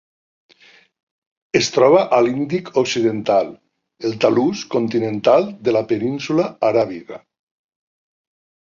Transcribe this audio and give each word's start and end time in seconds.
Es 1.59 1.69
troba 1.75 1.99
a 2.17 2.19
l'Índic 2.29 2.73
occidental: 2.83 3.53
el 4.11 4.19
talús 4.25 4.65
continental 4.77 5.49
de 5.69 5.79
la 5.79 5.87
península 5.95 6.53
Aràbiga. 6.73 7.25